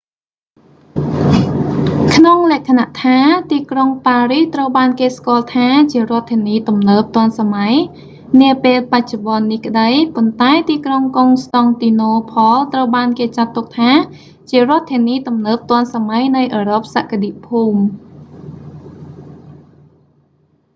[2.15, 3.17] ក្នុងលក្ខណៈថា
[3.51, 7.73] ទីក្រុងប៉ារីសត្រូវបានគេស្គាល់ថាជារដ្ឋធានីទំនើបទាន់សម័យ
[8.41, 13.91] នាពេលបច្ចុប្បន្ននេះក្ដី ប៉ុន្តែទីក្រុងកុងស្ដង់ទីណូផល ត្រូវបានគេចាត់ទុកថា
[14.49, 17.81] ជារដ្ឋធានីទំនើបទាន់សម័យនៃអឺរ៉ុបសក្តិភូមិ